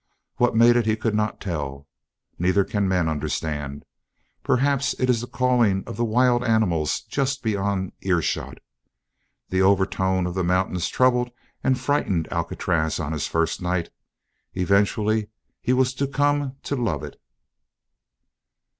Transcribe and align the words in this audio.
What 0.37 0.55
made 0.55 0.77
it 0.77 0.87
he 0.87 0.95
could 0.95 1.13
not 1.13 1.39
tell. 1.39 1.87
Neither 2.39 2.63
can 2.63 2.87
men 2.87 3.07
understand. 3.07 3.85
Perhaps 4.41 4.95
it 4.95 5.11
is 5.11 5.21
the 5.21 5.27
calling 5.27 5.83
of 5.85 5.95
the 5.95 6.03
wild 6.03 6.43
animals 6.43 7.01
just 7.01 7.43
beyond 7.43 7.91
ear 8.01 8.19
shot. 8.19 8.57
That 9.49 9.61
overtone 9.61 10.25
of 10.25 10.33
the 10.33 10.43
mountains 10.43 10.89
troubled 10.89 11.29
and 11.63 11.79
frightened 11.79 12.27
Alcatraz 12.31 12.99
on 12.99 13.11
his 13.11 13.27
first 13.27 13.61
night; 13.61 13.91
eventually 14.55 15.27
he 15.61 15.71
was 15.71 15.93
to 15.93 16.07
come 16.07 16.55
to 16.63 16.75
love 16.75 17.03
it. 17.03 17.21